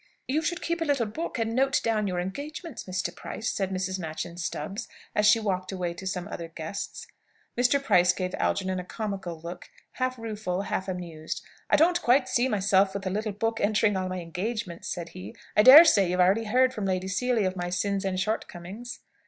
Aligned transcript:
"You 0.27 0.41
should 0.41 0.63
keep 0.63 0.81
a 0.81 0.83
little 0.83 1.05
book 1.05 1.37
and 1.37 1.53
note 1.53 1.79
down 1.83 2.07
your 2.07 2.19
engagements, 2.19 2.85
Mr. 2.85 3.15
Price," 3.15 3.51
said 3.51 3.69
Mrs. 3.69 3.99
Machyn 3.99 4.35
Stubbs, 4.35 4.87
as 5.13 5.27
she 5.27 5.39
walked 5.39 5.71
away 5.71 5.93
to 5.93 6.07
some 6.07 6.27
other 6.27 6.47
guest. 6.47 7.05
Mr. 7.55 7.79
Price 7.79 8.11
gave 8.11 8.33
Algernon 8.39 8.79
a 8.79 8.83
comical 8.83 9.39
look, 9.39 9.69
half 9.91 10.17
rueful, 10.17 10.63
half 10.63 10.87
amused. 10.87 11.43
"I 11.69 11.75
don't 11.75 12.01
quite 12.01 12.27
see 12.27 12.47
myself 12.49 12.95
with 12.95 13.03
the 13.03 13.11
little 13.11 13.31
book, 13.31 13.61
entering 13.61 13.95
all 13.95 14.09
my 14.09 14.21
engagements," 14.21 14.87
said 14.87 15.09
he. 15.09 15.35
"I 15.55 15.61
daresay 15.61 16.09
you've 16.09 16.19
heard 16.19 16.39
already 16.47 16.73
from 16.73 16.85
Lady 16.85 17.07
Seely 17.07 17.45
of 17.45 17.55
my 17.55 17.69
sins 17.69 18.03
and 18.03 18.19
shortcomings?" 18.19 19.01